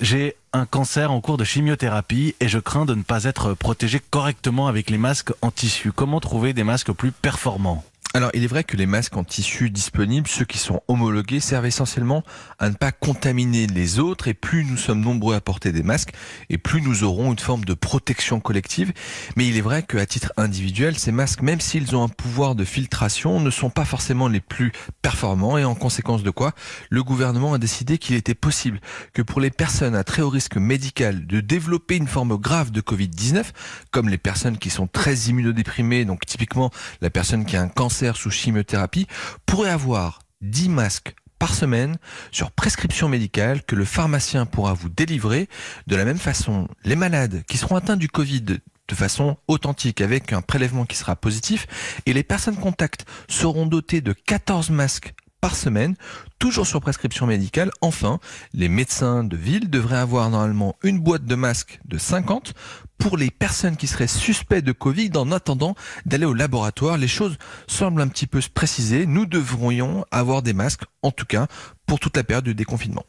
[0.00, 3.98] J'ai un cancer en cours de chimiothérapie et je crains de ne pas être protégé
[4.10, 5.90] correctement avec les masques en tissu.
[5.90, 7.82] Comment trouver des masques plus performants?
[8.16, 11.66] Alors, il est vrai que les masques en tissu disponibles, ceux qui sont homologués, servent
[11.66, 12.22] essentiellement
[12.58, 14.26] à ne pas contaminer les autres.
[14.26, 16.14] Et plus nous sommes nombreux à porter des masques,
[16.48, 18.94] et plus nous aurons une forme de protection collective.
[19.36, 22.64] Mais il est vrai qu'à titre individuel, ces masques, même s'ils ont un pouvoir de
[22.64, 24.72] filtration, ne sont pas forcément les plus
[25.02, 25.58] performants.
[25.58, 26.52] Et en conséquence de quoi,
[26.88, 28.80] le gouvernement a décidé qu'il était possible
[29.12, 32.80] que pour les personnes à très haut risque médical de développer une forme grave de
[32.80, 33.44] Covid-19,
[33.90, 36.70] comme les personnes qui sont très immunodéprimées, donc typiquement
[37.02, 39.06] la personne qui a un cancer sous chimiothérapie
[39.46, 41.96] pourrait avoir 10 masques par semaine
[42.30, 45.48] sur prescription médicale que le pharmacien pourra vous délivrer.
[45.86, 48.42] De la même façon, les malades qui seront atteints du Covid
[48.88, 51.66] de façon authentique avec un prélèvement qui sera positif
[52.06, 55.14] et les personnes contacts seront dotées de 14 masques
[55.46, 55.94] par semaine,
[56.40, 57.70] toujours sur prescription médicale.
[57.80, 58.18] Enfin,
[58.52, 62.52] les médecins de ville devraient avoir normalement une boîte de masques de 50
[62.98, 66.98] pour les personnes qui seraient suspectes de Covid en attendant d'aller au laboratoire.
[66.98, 69.06] Les choses semblent un petit peu se préciser.
[69.06, 71.46] Nous devrions avoir des masques, en tout cas,
[71.86, 73.04] pour toute la période de déconfinement.